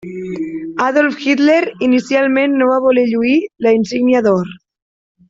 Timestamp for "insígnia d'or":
3.81-4.53